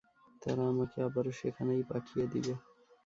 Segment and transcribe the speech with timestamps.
[0.41, 2.53] তারা আমাকে আবারো সেখানেই পাঠিয়ে দিবে।